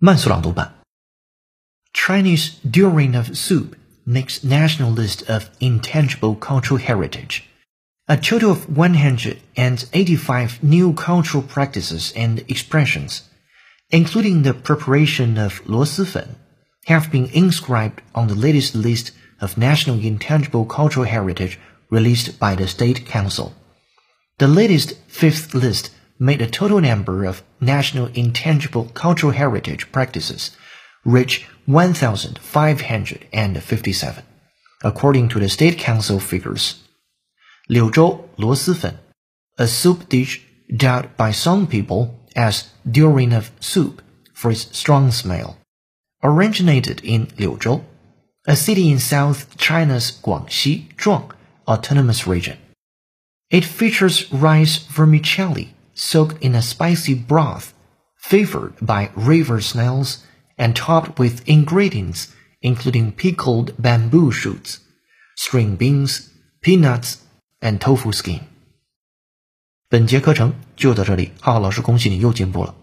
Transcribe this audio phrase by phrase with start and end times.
[0.00, 0.74] 慢速朗读版。
[1.92, 3.74] Chinese durian of soup
[4.06, 7.42] makes national list of intangible cultural heritage.
[8.06, 13.22] A total of 185 new cultural practices and expressions,
[13.90, 16.04] including the preparation of luo si
[16.86, 19.10] have been inscribed on the latest list
[19.40, 21.58] of national intangible cultural heritage
[21.90, 23.52] released by the State Council.
[24.38, 30.50] The latest fifth list made a total number of national intangible cultural heritage practices
[31.04, 34.24] reach 1,557,
[34.82, 36.74] according to the State Council figures.
[37.68, 38.98] 柳州螺蛳粉,
[39.56, 40.40] a soup dish
[40.74, 44.00] dubbed by some people as "durian of soup
[44.32, 45.58] for its strong smell,
[46.22, 47.82] originated in Liuzhou,
[48.46, 51.30] a city in South China's Guangxi Zhuang
[51.66, 52.56] Autonomous Region.
[53.50, 57.73] It features rice vermicelli soaked in a spicy broth,
[58.17, 60.19] flavored by river snails,
[60.57, 62.27] and topped with ingredients
[62.61, 64.79] including pickled bamboo shoots,
[65.35, 66.29] string beans,
[66.61, 67.17] peanuts,
[67.61, 68.39] and tofu skin.
[69.89, 72.73] 本节课程就到这里，浩浩老师恭喜你又进步了。